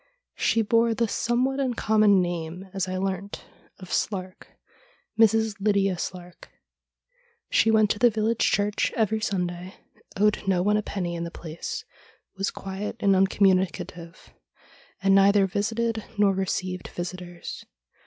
She 0.37 0.63
bore 0.63 0.95
the 0.95 1.07
somewhat 1.07 1.59
uncommon 1.59 2.23
name, 2.23 2.67
as 2.73 2.87
I 2.87 2.97
learnt, 2.97 3.45
of 3.77 3.89
Slark— 3.93 4.47
Mrs. 5.21 5.53
Lydia 5.59 5.95
Slark. 5.95 6.45
She 7.51 7.69
went 7.69 7.91
to 7.91 7.99
the 7.99 8.09
village 8.09 8.39
church 8.39 8.91
every 8.95 9.21
Sunday, 9.21 9.75
owed 10.17 10.41
no 10.47 10.63
one 10.63 10.75
a 10.75 10.81
penny 10.81 11.13
in 11.13 11.23
the 11.23 11.29
place, 11.29 11.85
was 12.35 12.49
quiet 12.49 12.95
and 12.99 13.13
uncommuni 13.15 13.69
cative, 13.69 14.29
and 15.03 15.13
neither 15.13 15.45
visited 15.45 16.03
nor 16.17 16.33
received 16.33 16.87
visitors. 16.87 17.63